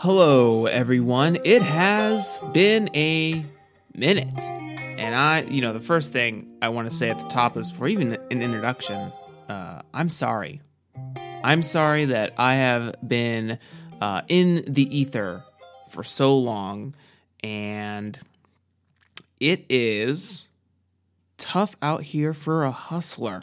[0.00, 1.38] Hello, everyone.
[1.44, 3.44] It has been a
[3.96, 4.40] minute.
[4.96, 7.72] And I, you know, the first thing I want to say at the top is
[7.72, 9.12] for even an introduction,
[9.48, 10.60] uh, I'm sorry.
[11.42, 13.58] I'm sorry that I have been
[14.00, 15.42] uh, in the ether
[15.88, 16.94] for so long,
[17.42, 18.16] and
[19.40, 20.48] it is
[21.38, 23.42] tough out here for a hustler.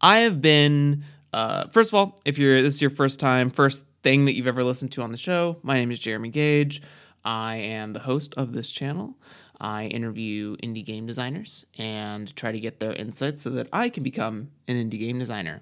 [0.00, 1.04] I have been
[1.36, 4.46] uh, first of all, if you're this is your first time, first thing that you've
[4.46, 6.80] ever listened to on the show, my name is Jeremy Gage.
[7.26, 9.18] I am the host of this channel.
[9.60, 14.02] I interview indie game designers and try to get their insights so that I can
[14.02, 15.60] become an indie game designer.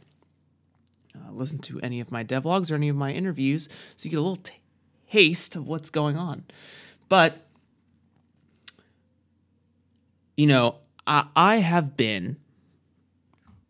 [1.12, 4.19] Uh, listen to any of my devlogs or any of my interviews so you get
[4.19, 4.61] a little t-
[5.11, 6.45] taste of what's going on.
[7.08, 7.48] But,
[10.36, 12.36] you know, I, I have been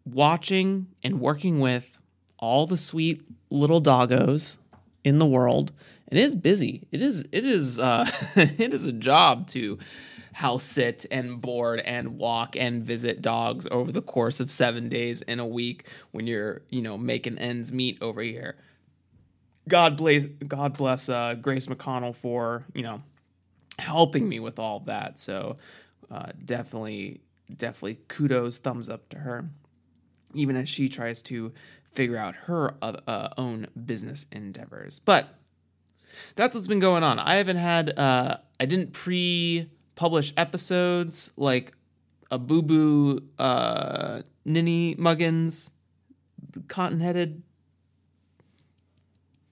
[0.05, 1.94] watching and working with
[2.45, 4.59] all the sweet little doggos
[5.03, 5.73] in the world.
[6.11, 6.87] It is busy.
[6.93, 8.07] It is it is uh
[8.37, 9.79] it is a job to
[10.35, 15.23] house sit and board and walk and visit dogs over the course of seven days
[15.23, 18.57] in a week when you're you know making ends meet over here.
[19.67, 23.03] God bless god bless uh grace mcconnell for you know
[23.79, 25.19] helping me with all that.
[25.19, 25.57] So
[26.11, 27.23] uh definitely
[27.57, 29.49] definitely kudos thumbs up to her.
[30.35, 31.53] Even as she tries to
[31.95, 34.99] figure out her uh, own business endeavors.
[34.99, 35.29] But
[36.35, 37.19] that's what's been going on.
[37.19, 41.73] I haven't had, uh, I didn't pre publish episodes like
[42.31, 45.71] a boo boo uh, Ninny Muggins,
[46.69, 47.43] cotton headed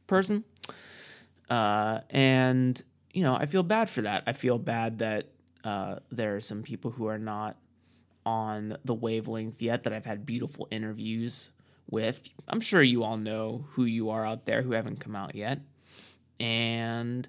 [0.07, 0.45] person.
[1.49, 2.83] Uh, and,
[3.13, 4.25] you know, I feel bad for that.
[4.27, 5.29] I feel bad that
[5.65, 7.57] uh, there are some people who are not
[8.25, 11.51] on the wavelength yet that I've had beautiful interviews
[11.91, 12.29] with.
[12.49, 15.61] I'm sure you all know who you are out there who haven't come out yet.
[16.41, 17.29] And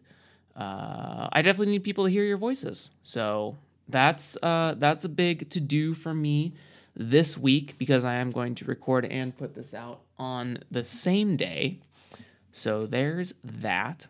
[0.55, 2.91] uh, I definitely need people to hear your voices.
[3.03, 6.53] So that's uh, that's a big to do for me
[6.95, 11.35] this week because I am going to record and put this out on the same
[11.35, 11.79] day.
[12.51, 14.07] So there's that.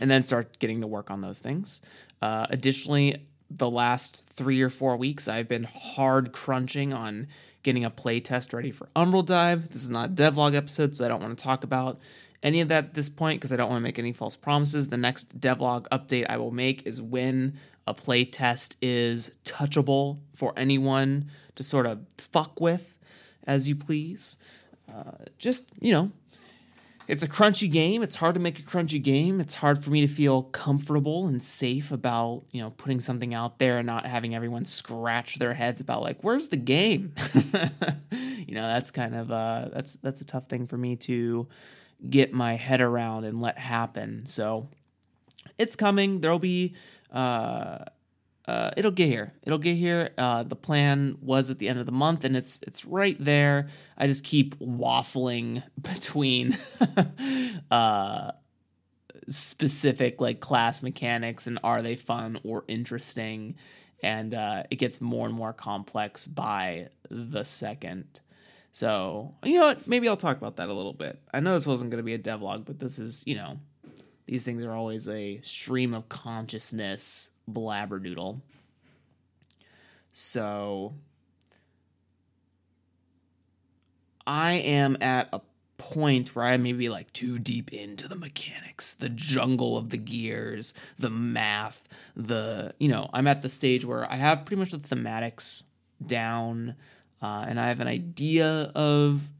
[0.00, 1.82] And then start getting to work on those things.
[2.22, 3.16] Uh, additionally,
[3.50, 7.26] the last three or four weeks, I've been hard crunching on
[7.62, 9.70] getting a play test ready for Umbral Dive.
[9.70, 12.00] This is not a devlog episode, so I don't want to talk about
[12.42, 14.88] any of that at this point because I don't want to make any false promises.
[14.88, 20.52] The next devlog update I will make is when a play test is touchable for
[20.56, 22.96] anyone to sort of fuck with
[23.46, 24.36] as you please.
[24.88, 26.12] Uh, just, you know,
[27.08, 28.02] it's a crunchy game.
[28.02, 29.40] It's hard to make a crunchy game.
[29.40, 33.58] It's hard for me to feel comfortable and safe about, you know, putting something out
[33.58, 37.14] there and not having everyone scratch their heads about like, where's the game?
[38.12, 41.48] you know, that's kind of uh that's that's a tough thing for me to
[42.08, 44.26] get my head around and let happen.
[44.26, 44.68] So
[45.56, 46.20] it's coming.
[46.20, 46.74] There'll be
[47.10, 47.86] uh
[48.48, 49.34] uh, it'll get here.
[49.42, 50.08] It'll get here.
[50.16, 53.68] Uh, the plan was at the end of the month, and it's it's right there.
[53.98, 56.56] I just keep waffling between
[57.70, 58.32] uh,
[59.28, 63.56] specific like class mechanics and are they fun or interesting,
[64.02, 68.20] and uh, it gets more and more complex by the second.
[68.72, 69.86] So you know what?
[69.86, 71.20] Maybe I'll talk about that a little bit.
[71.34, 73.58] I know this wasn't going to be a devlog, but this is you know
[74.24, 78.40] these things are always a stream of consciousness blabberdoodle.
[80.12, 80.94] So
[84.26, 85.40] I am at a
[85.78, 89.96] point where I may be like too deep into the mechanics, the jungle of the
[89.96, 94.72] gears, the math, the, you know, I'm at the stage where I have pretty much
[94.72, 95.62] the thematics
[96.04, 96.74] down
[97.22, 99.30] uh, and I have an idea of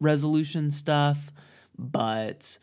[0.00, 1.32] resolution stuff,
[1.78, 2.58] but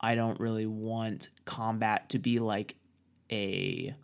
[0.00, 2.76] I don't really want combat to be like
[3.30, 3.94] a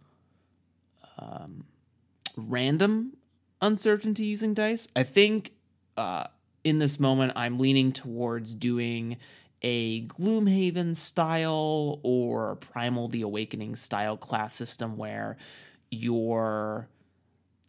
[1.19, 1.65] um,
[2.37, 3.17] random
[3.61, 4.89] uncertainty using dice.
[4.95, 5.53] I think
[5.97, 6.25] uh,
[6.65, 9.17] in this moment I'm leaning towards doing
[9.63, 15.37] a Gloomhaven style or Primal the Awakening style class system where
[15.91, 16.89] your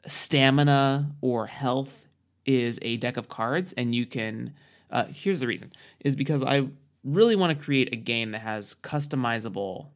[0.05, 2.07] stamina or health
[2.45, 4.53] is a deck of cards and you can
[4.91, 6.67] uh, here's the reason is because i
[7.03, 9.87] really want to create a game that has customizable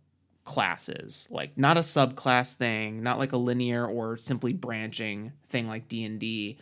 [0.43, 5.87] classes like not a subclass thing not like a linear or simply branching thing like
[5.87, 6.57] d&d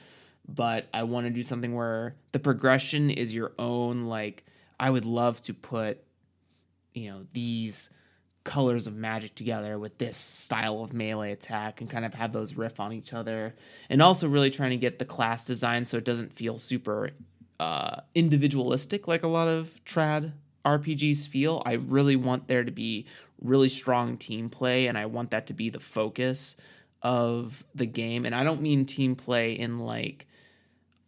[0.48, 4.46] but i want to do something where the progression is your own like
[4.80, 6.04] i would love to put
[6.94, 7.90] you know these
[8.44, 12.56] colors of magic together with this style of melee attack and kind of have those
[12.56, 13.56] riff on each other.
[13.90, 17.12] And also really trying to get the class design so it doesn't feel super
[17.60, 20.34] uh, individualistic like a lot of trad
[20.66, 21.62] rpgs feel.
[21.66, 23.06] I really want there to be
[23.42, 26.60] really strong team play and i want that to be the focus
[27.02, 30.28] of the game and i don't mean team play in like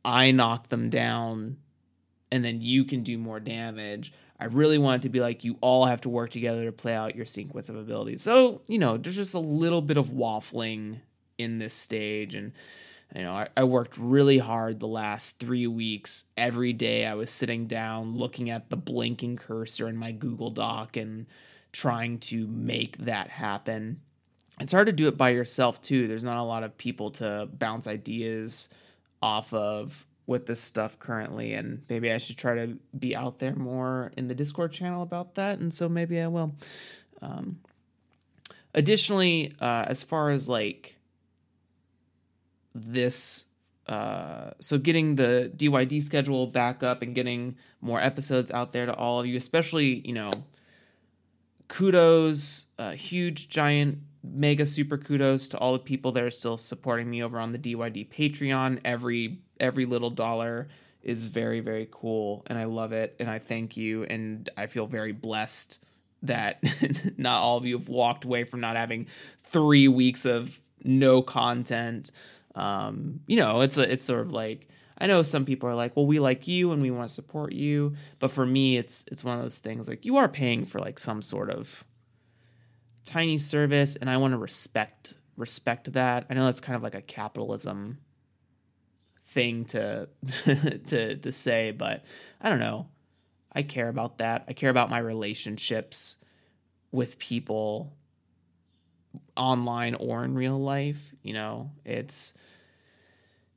[0.03, 1.57] i knock them down
[2.31, 4.12] and then you can do more damage
[4.44, 6.94] I really want it to be like you all have to work together to play
[6.94, 8.21] out your sequence of abilities.
[8.21, 11.00] So, you know, there's just a little bit of waffling
[11.38, 12.36] in this stage.
[12.36, 12.51] And,
[13.15, 16.25] you know, I, I, worked really hard the last three weeks.
[16.36, 20.97] Every day I was sitting down looking at the blinking cursor in my Google Doc
[20.97, 21.27] and
[21.74, 24.00] trying to make that happen.
[24.62, 26.08] It's hard to do it by yourself, too.
[26.08, 28.70] There's not a lot of people to bounce ideas
[29.22, 33.56] off of with this stuff currently and maybe I should try to be out there
[33.56, 36.56] more in the Discord channel about that and so maybe I will.
[37.22, 37.60] Um,
[38.74, 40.96] additionally, uh, as far as like
[42.74, 43.48] this
[43.88, 48.96] uh, so getting the DYD schedule back up and getting more episodes out there to
[48.96, 50.31] all of you, especially, you know,
[51.68, 57.10] kudos, uh, huge, giant, mega super kudos to all the people that are still supporting
[57.10, 58.80] me over on the DYD Patreon.
[58.86, 60.68] Every every little dollar
[61.01, 64.88] is very very cool and I love it and I thank you and I feel
[64.88, 65.83] very blessed
[66.24, 66.63] that
[67.18, 69.07] not all of you have walked away from not having
[69.39, 72.12] 3 weeks of no content.
[72.56, 75.95] Um, you know, it's a, it's sort of like I know some people are like,
[75.95, 79.24] "Well, we like you and we want to support you," but for me, it's it's
[79.24, 81.84] one of those things like you are paying for like some sort of
[83.06, 86.25] tiny service, and I want to respect respect that.
[86.30, 87.98] I know that's kind of like a capitalism
[89.28, 90.10] thing to
[90.86, 92.06] to to say, but
[92.42, 92.88] I don't know.
[93.51, 94.46] I care about that.
[94.48, 96.24] I care about my relationships
[96.92, 97.94] with people
[99.36, 101.72] online or in real life, you know.
[101.86, 102.34] It's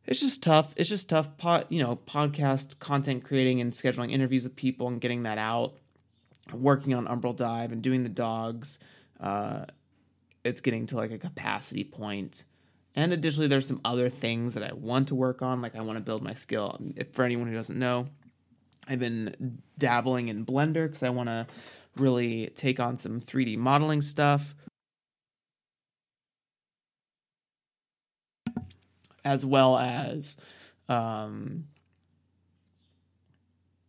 [0.06, 0.72] it's just tough.
[0.76, 5.00] It's just tough pod, you know, podcast content creating and scheduling interviews with people and
[5.00, 5.74] getting that out.
[6.52, 8.78] Working on Umbral Dive and doing the dogs.
[9.20, 9.66] Uh
[10.44, 12.44] it's getting to like a capacity point.
[12.94, 15.60] and additionally, there's some other things that I want to work on.
[15.60, 16.78] Like I want to build my skill.
[16.94, 18.06] If, for anyone who doesn't know,
[18.88, 21.46] I've been dabbling in Blender because I want to
[21.96, 24.54] really take on some 3D modeling stuff.
[29.26, 30.36] As well as,
[30.88, 31.64] um,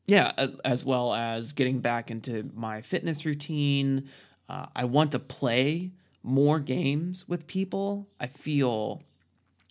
[0.08, 0.32] yeah,
[0.66, 4.10] as well as getting back into my fitness routine.
[4.50, 5.92] Uh, I want to play
[6.24, 9.02] more games with people, I feel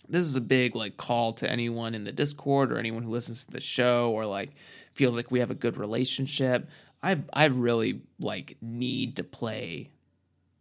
[0.09, 3.45] this is a big like call to anyone in the Discord or anyone who listens
[3.45, 4.51] to the show or like
[4.93, 6.69] feels like we have a good relationship.
[7.03, 9.91] I I really like need to play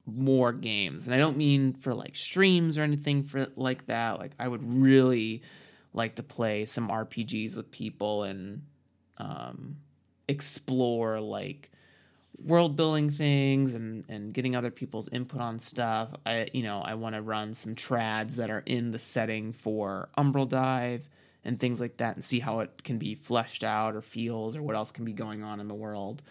[0.06, 1.06] more games.
[1.06, 4.18] And I don't mean for like streams or anything for like that.
[4.18, 5.42] Like I would really
[5.92, 8.62] like to play some RPGs with people and
[9.18, 9.76] um
[10.28, 11.70] explore like
[12.44, 16.10] world building things and and getting other people's input on stuff.
[16.24, 20.08] I you know I want to run some trads that are in the setting for
[20.16, 21.08] Umbral Dive
[21.44, 24.62] and things like that, and see how it can be fleshed out or feels or
[24.62, 26.22] what else can be going on in the world.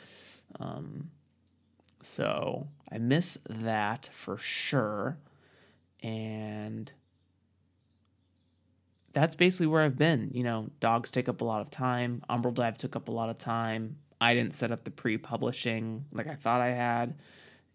[0.60, 1.10] Um,
[2.06, 5.18] so I miss that for sure,
[6.04, 6.92] and
[9.12, 10.30] that's basically where I've been.
[10.34, 12.22] You know, dogs take up a lot of time.
[12.30, 13.98] Umbral Dive took up a lot of time.
[14.22, 17.16] I didn't set up the pre-publishing like I thought I had,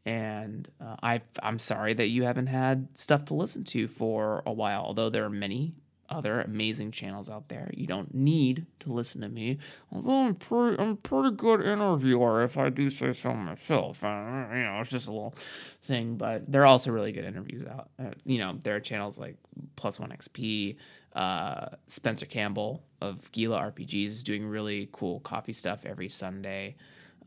[0.07, 4.53] and uh, I I'm sorry that you haven't had stuff to listen to for a
[4.53, 4.83] while.
[4.83, 5.75] Although there are many
[6.11, 9.59] other amazing channels out there, you don't need to listen to me.
[9.93, 14.03] Although I'm pretty I'm pretty good interviewer if I do say so myself.
[14.03, 15.35] Uh, you know, it's just a little
[15.83, 17.91] thing, but there are also really good interviews out.
[17.99, 19.37] Uh, you know, there are channels like
[19.77, 20.77] Plus One XP
[21.15, 26.77] uh, Spencer Campbell of Gila RPGs is doing really cool coffee stuff every Sunday.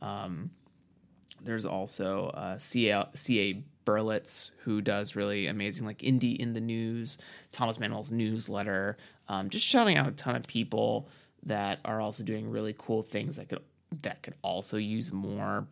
[0.02, 0.52] Um,
[1.42, 7.18] there's also uh, CA, CA Berlitz, who does really amazing, like Indie in the News,
[7.52, 8.98] Thomas Manuel's newsletter.
[9.28, 11.08] Um, just shouting out a ton of people
[11.46, 13.62] that are also doing really cool things that could
[14.02, 15.68] that could also use more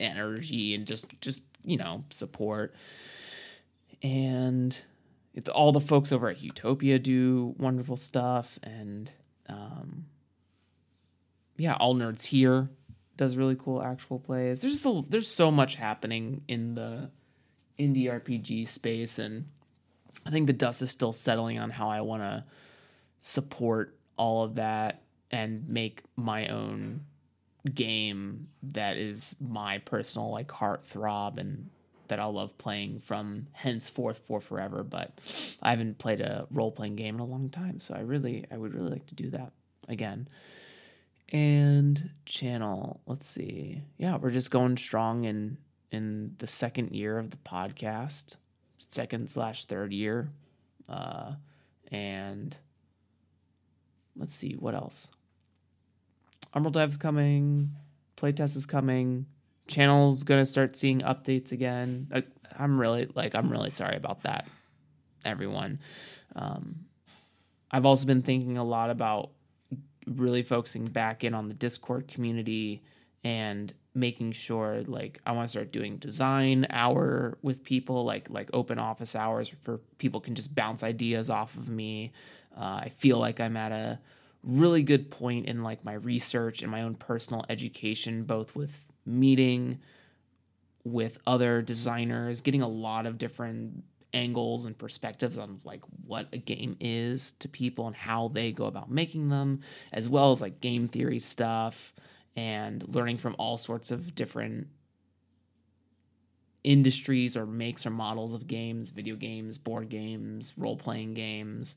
[0.00, 2.74] energy and just just you know support
[4.02, 4.82] and
[5.34, 9.10] it, all the folks over at utopia do wonderful stuff and
[9.48, 10.06] um,
[11.56, 12.68] yeah all nerds here
[13.16, 17.10] does really cool actual plays there's just a, there's so much happening in the
[17.78, 19.46] indie rpg space and
[20.24, 22.44] i think the dust is still settling on how i want to
[23.20, 27.00] support all of that and make my own
[27.74, 31.68] game that is my personal like heart throb and
[32.08, 34.82] that I'll love playing from henceforth for forever.
[34.82, 35.18] But
[35.62, 38.56] I haven't played a role playing game in a long time, so I really I
[38.56, 39.52] would really like to do that
[39.88, 40.28] again.
[41.32, 43.82] And channel, let's see.
[43.98, 45.58] Yeah, we're just going strong in
[45.90, 48.36] in the second year of the podcast,
[48.78, 50.30] second slash third year.
[50.88, 51.32] Uh
[51.90, 52.56] and
[54.16, 55.10] let's see what else.
[56.54, 57.72] Umbral Dive's coming.
[58.16, 59.26] Playtest is coming.
[59.66, 62.08] Channel's gonna start seeing updates again.
[62.14, 62.22] I,
[62.58, 64.46] I'm really like I'm really sorry about that,
[65.24, 65.80] everyone.
[66.36, 66.86] Um,
[67.70, 69.30] I've also been thinking a lot about
[70.06, 72.82] really focusing back in on the Discord community
[73.24, 78.50] and making sure like I want to start doing design hour with people like like
[78.52, 82.12] open office hours for people can just bounce ideas off of me.
[82.56, 83.98] Uh, I feel like I'm at a
[84.42, 89.80] really good point in like my research and my own personal education, both with meeting
[90.84, 93.82] with other designers, getting a lot of different
[94.16, 98.64] angles and perspectives on like what a game is to people and how they go
[98.64, 99.60] about making them,
[99.92, 101.92] as well as like game theory stuff
[102.34, 104.68] and learning from all sorts of different
[106.64, 111.76] industries or makes or models of games, video games, board games, role playing games,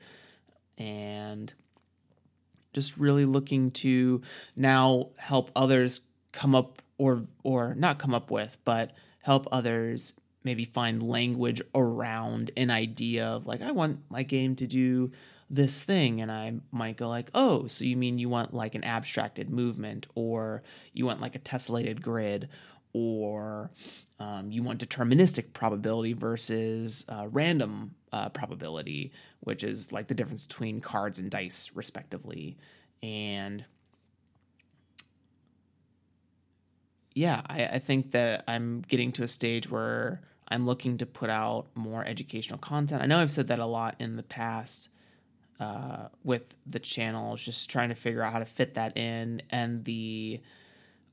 [0.77, 1.53] and
[2.73, 4.21] just really looking to
[4.55, 8.91] now help others come up or or not come up with but
[9.21, 14.67] help others maybe find language around an idea of like I want my game to
[14.67, 15.11] do
[15.49, 18.83] this thing and I might go like, "Oh, so you mean you want like an
[18.83, 22.49] abstracted movement or you want like a tessellated grid
[22.93, 23.71] or
[24.19, 30.47] um, you want deterministic probability versus uh, random uh, probability, which is like the difference
[30.47, 32.57] between cards and dice, respectively.
[33.01, 33.63] And
[37.13, 41.29] yeah, I, I think that I'm getting to a stage where I'm looking to put
[41.29, 43.01] out more educational content.
[43.01, 44.89] I know I've said that a lot in the past
[45.59, 49.83] uh, with the channel, just trying to figure out how to fit that in and
[49.85, 50.41] the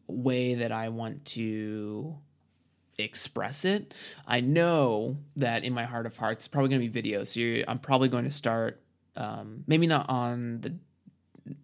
[0.07, 2.17] way that I want to
[2.99, 3.93] express it.
[4.27, 7.35] I know that in my heart of hearts, it's probably going to be videos.
[7.35, 8.81] So I'm probably going to start,
[9.17, 10.75] um, maybe not on the,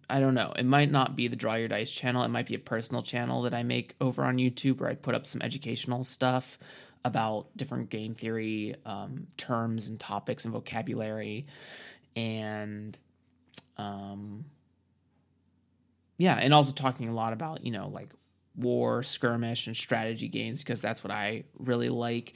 [0.09, 0.53] I don't know.
[0.55, 2.23] It might not be the Draw Your Dice channel.
[2.23, 5.15] It might be a personal channel that I make over on YouTube where I put
[5.15, 6.57] up some educational stuff
[7.05, 11.47] about different game theory um, terms and topics and vocabulary.
[12.15, 12.97] And,
[13.77, 14.45] um,
[16.17, 18.13] yeah, and also talking a lot about, you know, like
[18.55, 22.35] war, skirmish, and strategy games because that's what I really like.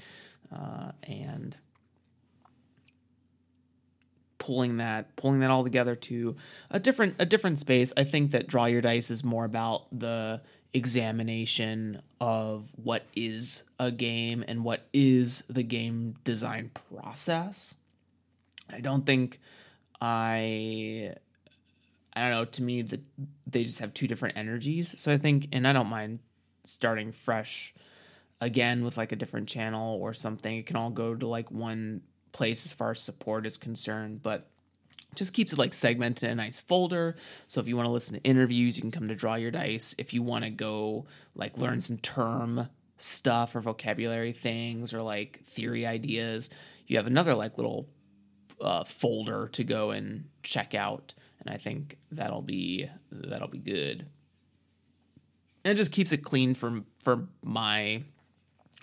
[0.53, 1.55] Uh, and
[4.47, 6.37] pulling that pulling that all together to
[6.71, 7.91] a different a different space.
[7.97, 10.41] I think that draw your dice is more about the
[10.73, 17.75] examination of what is a game and what is the game design process.
[18.69, 19.39] I don't think
[19.99, 21.13] I
[22.13, 23.01] I don't know, to me that
[23.45, 24.95] they just have two different energies.
[24.97, 26.19] So I think and I don't mind
[26.63, 27.73] starting fresh
[28.39, 30.57] again with like a different channel or something.
[30.57, 32.01] It can all go to like one
[32.37, 34.49] place as far as support is concerned, but
[35.15, 37.15] just keeps it like segmented in a nice folder.
[37.47, 39.95] So if you want to listen to interviews, you can come to Draw Your Dice.
[39.97, 45.39] If you want to go like learn some term stuff or vocabulary things or like
[45.43, 46.49] theory ideas,
[46.85, 47.89] you have another like little
[48.61, 51.13] uh, folder to go and check out
[51.47, 54.05] and I think that'll be that'll be good.
[55.63, 58.03] And it just keeps it clean for for my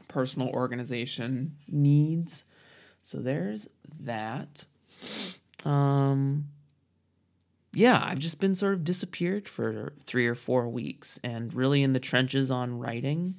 [0.08, 2.44] personal organization needs.
[3.04, 3.68] So there's
[4.00, 4.64] that.
[5.64, 6.46] Um
[7.76, 11.92] yeah, I've just been sort of disappeared for three or four weeks and really in
[11.92, 13.36] the trenches on writing.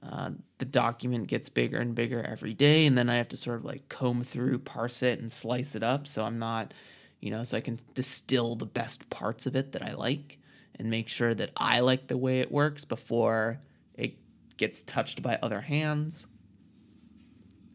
[0.00, 3.58] Uh, the document gets bigger and bigger every day, and then I have to sort
[3.58, 6.06] of like comb through, parse it, and slice it up.
[6.06, 6.72] So I'm not
[7.22, 10.38] you know, so I can distill the best parts of it that I like
[10.78, 13.60] and make sure that I like the way it works before
[13.94, 14.16] it
[14.56, 16.26] gets touched by other hands.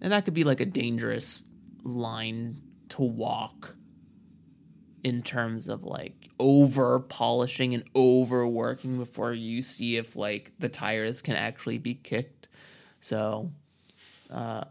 [0.02, 1.44] And that could be like a dangerous
[1.84, 3.76] line to walk
[5.04, 11.22] in terms of like over polishing and overworking before you see if like the tires
[11.22, 12.48] can actually be kicked.
[13.00, 13.52] So
[14.30, 14.66] uh,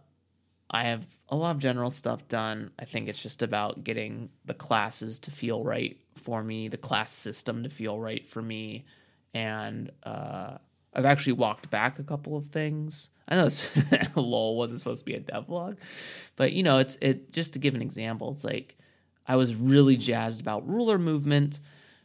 [0.71, 2.71] I have a lot of general stuff done.
[2.79, 7.13] I think it's just about getting the classes to feel right for me, the class
[7.13, 8.85] system to feel right for me,
[9.33, 10.59] and uh,
[10.97, 13.11] I've actually walked back a couple of things.
[13.29, 13.87] I know this
[14.17, 15.77] lol wasn't supposed to be a devlog,
[16.37, 18.77] but you know, it's it just to give an example, it's like
[19.27, 21.61] I was really jazzed about ruler movement,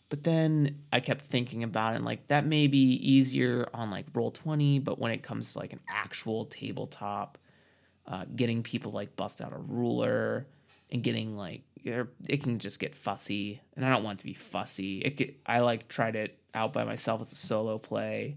[0.10, 4.08] but then I kept thinking about it and like that may be easier on like
[4.14, 7.38] roll 20, but when it comes to like an actual tabletop,
[8.08, 10.48] uh, getting people like bust out a ruler
[10.92, 15.00] and getting like it can just get fussy and I don't want to be fussy.
[15.00, 18.36] It could, I like tried it out by myself as a solo play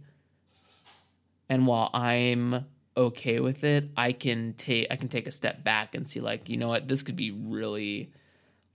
[1.49, 2.65] and while I'm
[2.97, 6.49] okay with it, I can take I can take a step back and see like,
[6.49, 8.13] you know what, this could be really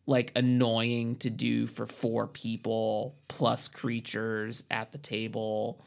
[0.05, 5.83] like annoying to do for four people plus creatures at the table.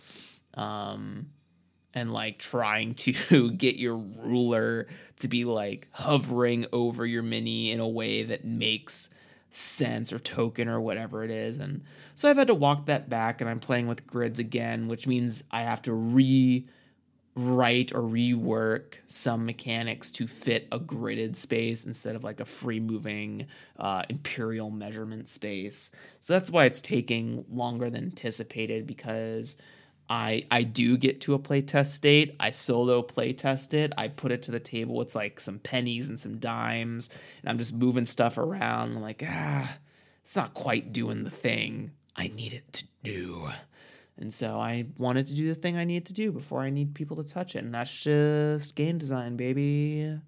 [0.55, 1.27] Um
[1.95, 4.87] and like trying to get your ruler
[5.19, 9.11] to be like hovering over your mini in a way that makes
[9.55, 11.59] sense or token or whatever it is.
[11.59, 11.83] And
[12.15, 15.45] so I've had to walk that back and I'm playing with grids again, which means
[15.51, 16.67] I have to rewrite
[17.37, 23.47] or rework some mechanics to fit a gridded space instead of like a free moving
[23.79, 25.91] uh, imperial measurement space.
[26.19, 29.59] So that's why it's taking longer than anticipated because
[30.09, 32.37] I I do get to a playtest state.
[32.39, 33.93] I solo playtest it.
[33.97, 37.59] I put it to the table with like some pennies and some dimes, and I'm
[37.59, 38.97] just moving stuff around.
[38.97, 39.79] I'm like, ah,
[40.23, 43.49] it's not quite doing the thing I need it to do.
[44.19, 46.95] And so I wanted to do the thing I needed to do before I need
[46.95, 47.65] people to touch it.
[47.65, 50.19] And that's just game design, baby.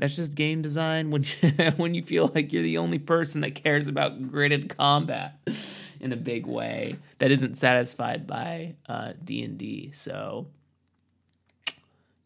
[0.00, 1.24] That's just game design when
[1.76, 5.38] when you feel like you're the only person that cares about gridded combat
[6.00, 9.90] in a big way that isn't satisfied by uh, D&D.
[9.92, 10.46] So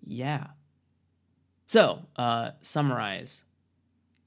[0.06, 0.48] yeah.
[1.66, 3.44] So, uh, summarize.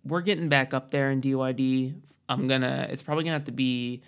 [0.04, 1.96] We're getting back up there in DYD.
[2.30, 2.88] I'm gonna.
[2.90, 4.02] It's probably gonna have to be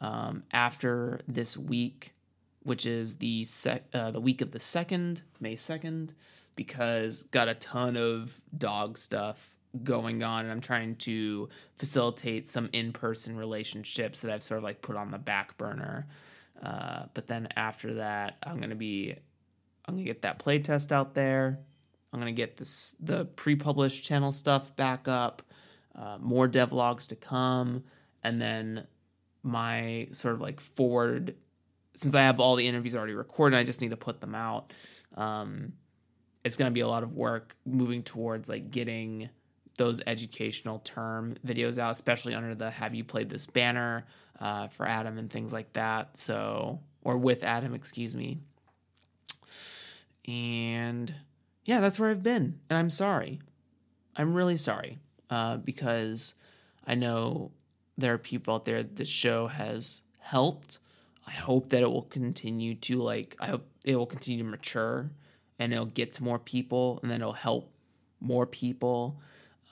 [0.00, 2.14] um, after this week,
[2.62, 6.14] which is the sec, uh, the week of the second, May second,
[6.56, 12.68] because got a ton of dog stuff going on and I'm trying to facilitate some
[12.72, 16.06] in-person relationships that I've sort of like put on the back burner.
[16.62, 19.14] Uh, but then after that, I'm gonna be
[19.86, 21.58] I'm gonna get that playtest out there.
[22.12, 25.42] I'm gonna get this the pre-published channel stuff back up.
[25.96, 27.84] Uh, more devlogs to come,
[28.22, 28.86] and then
[29.42, 31.34] my sort of like forward.
[31.96, 34.72] Since I have all the interviews already recorded, I just need to put them out.
[35.16, 35.74] Um,
[36.44, 39.30] it's gonna be a lot of work moving towards like getting
[39.76, 44.06] those educational term videos out, especially under the "Have you played this?" banner
[44.38, 46.16] uh, for Adam and things like that.
[46.16, 48.38] So, or with Adam, excuse me.
[50.26, 51.12] And
[51.64, 53.40] yeah, that's where I've been, and I'm sorry.
[54.16, 54.98] I'm really sorry
[55.30, 56.34] uh, because
[56.86, 57.50] I know
[57.98, 60.78] there are people out there this show has helped.
[61.26, 63.36] I hope that it will continue to like.
[63.40, 65.10] I hope it will continue to mature,
[65.58, 67.72] and it'll get to more people, and then it'll help
[68.20, 69.20] more people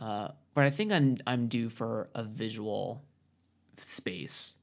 [0.03, 3.05] uh, but I think I'm I'm due for a visual
[3.77, 4.57] space.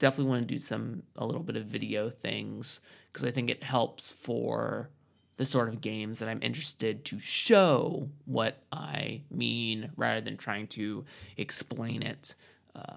[0.00, 3.62] Definitely want to do some a little bit of video things because I think it
[3.62, 4.90] helps for
[5.36, 10.66] the sort of games that I'm interested to show what I mean rather than trying
[10.68, 11.04] to
[11.36, 12.34] explain it
[12.74, 12.96] uh,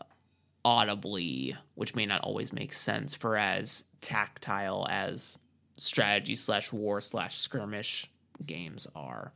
[0.65, 5.37] audibly, which may not always make sense for as tactile as
[5.77, 8.07] strategy slash war slash skirmish
[8.45, 9.33] games are.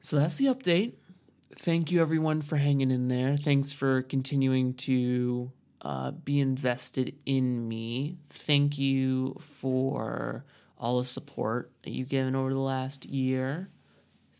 [0.00, 0.94] So that's the update.
[1.56, 3.36] Thank you, everyone, for hanging in there.
[3.36, 5.52] Thanks for continuing to
[5.82, 8.16] uh, be invested in me.
[8.28, 10.44] Thank you for
[10.78, 13.68] all the support that you've given over the last year.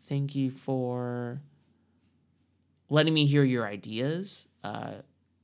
[0.06, 1.40] Thank you for
[2.88, 4.48] letting me hear your ideas.
[4.64, 4.94] Uh,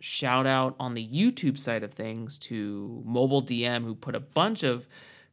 [0.06, 4.62] shout out on the YouTube side of things to Mobile DM, who put a bunch
[4.62, 4.86] of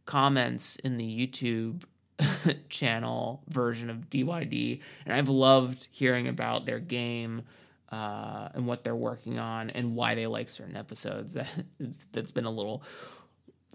[0.06, 1.84] comments in the YouTube
[2.70, 7.44] channel version of DYD, and I've loved hearing about their game
[7.92, 11.36] uh, and what they're working on and why they like certain episodes.
[11.36, 11.48] That
[12.12, 12.82] that's been a little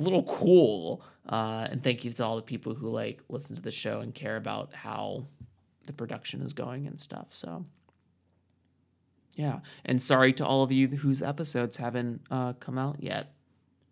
[0.00, 1.02] little cool.
[1.28, 4.12] Uh, and thank you to all the people who like listen to the show and
[4.12, 5.26] care about how
[5.86, 7.28] the production is going and stuff.
[7.30, 7.66] So
[9.38, 13.32] yeah, and sorry to all of you whose episodes haven't uh, come out yet.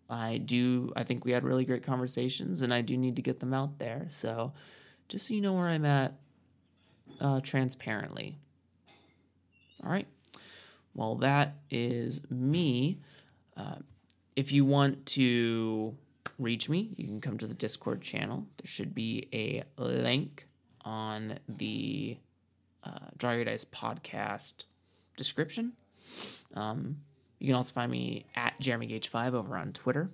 [0.09, 3.39] I do, I think we had really great conversations and I do need to get
[3.39, 4.07] them out there.
[4.09, 4.51] So
[5.07, 6.15] just so you know where I'm at
[7.21, 8.37] uh, transparently.
[9.81, 10.07] All right.
[10.93, 12.99] well, that is me.
[13.55, 13.75] Uh,
[14.35, 15.95] if you want to
[16.37, 18.47] reach me, you can come to the Discord channel.
[18.57, 20.49] There should be a link
[20.83, 22.17] on the
[22.83, 24.65] uh, Draw Your Dice podcast
[25.17, 25.73] description.
[26.53, 26.97] Um,
[27.39, 30.09] you can also find me at Jeremy Gage5 over on Twitter.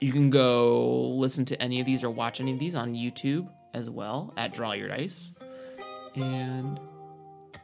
[0.00, 3.48] You can go listen to any of these or watch any of these on YouTube
[3.72, 5.32] as well at Draw Your Dice.
[6.14, 6.78] And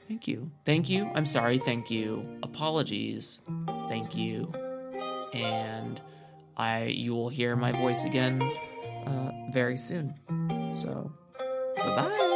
[0.09, 0.51] thank you.
[0.65, 1.11] Thank you.
[1.15, 1.59] I'm sorry.
[1.59, 2.27] Thank you.
[2.43, 3.43] Apologies.
[3.89, 4.51] Thank you.
[5.35, 6.01] And
[6.57, 8.43] I you will hear my voice again
[9.07, 10.15] uh, very soon.
[10.75, 11.13] So,
[11.77, 12.32] bye bye.